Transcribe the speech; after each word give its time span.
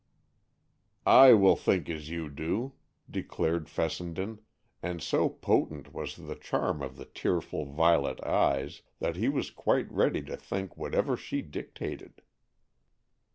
"I 1.05 1.33
will 1.33 1.55
think 1.55 1.87
as 1.87 2.09
you 2.09 2.27
do," 2.27 2.73
declared 3.07 3.69
Fessenden, 3.69 4.39
and 4.81 4.99
so 4.99 5.29
potent 5.29 5.93
was 5.93 6.15
the 6.15 6.33
charm 6.33 6.81
of 6.81 6.97
the 6.97 7.05
tearful 7.05 7.65
violet 7.67 8.19
eyes, 8.23 8.81
that 8.97 9.15
he 9.15 9.29
was 9.29 9.51
quite 9.51 9.91
ready 9.91 10.23
to 10.23 10.35
think 10.35 10.75
whatever 10.75 11.15
she 11.15 11.43
dictated. 11.43 12.23